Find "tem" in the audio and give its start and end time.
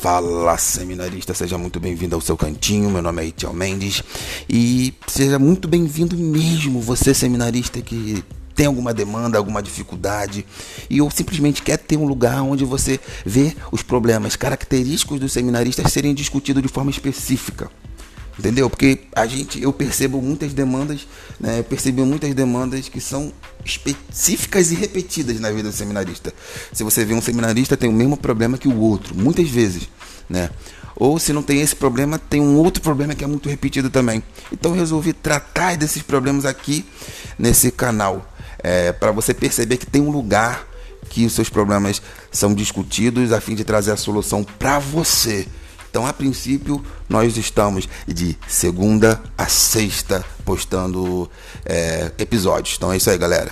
8.54-8.66, 27.76-27.90, 31.42-31.60, 32.18-32.40, 39.86-40.02